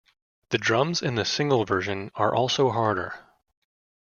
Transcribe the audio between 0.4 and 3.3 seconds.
The drums in the single version are also harder.